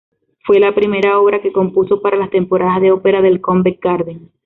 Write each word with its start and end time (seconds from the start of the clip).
Fue 0.45 0.59
la 0.59 0.73
primera 0.73 1.19
obra 1.19 1.43
que 1.43 1.51
compuso 1.53 2.01
para 2.01 2.17
las 2.17 2.31
temporadas 2.31 2.81
de 2.81 2.91
ópera 2.91 3.21
del 3.21 3.39
Covent 3.39 3.79
Garden. 3.79 4.31